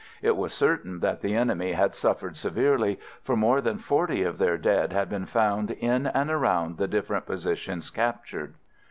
[0.23, 4.57] It was certain that the enemy had suffered severely, for more than forty of their
[4.57, 8.55] dead had been found in and around the different positions captured.